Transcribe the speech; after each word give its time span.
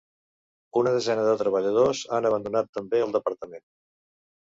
Una 0.81 0.93
desena 0.95 1.27
de 1.27 1.35
treballadors 1.43 2.03
han 2.19 2.31
abandonat 2.33 2.75
també 2.81 3.07
el 3.09 3.17
departament. 3.21 3.67